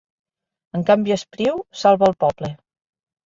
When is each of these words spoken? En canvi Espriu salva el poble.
En 0.79 0.85
canvi 0.87 1.13
Espriu 1.15 1.61
salva 1.81 2.09
el 2.11 2.17
poble. 2.25 2.49